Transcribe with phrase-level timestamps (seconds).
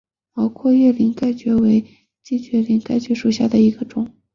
[0.33, 1.85] 毛阔叶鳞盖蕨为
[2.23, 4.09] 姬蕨科鳞盖蕨属下的一个种。